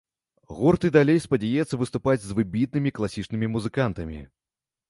Гурт 0.59 0.87
і 0.89 0.89
далей 0.95 1.19
спадзяецца 1.25 1.79
выступаць 1.81 2.17
з 2.25 2.37
выбітнымі 2.39 2.95
класічнымі 3.01 3.53
музыкантамі. 3.59 4.19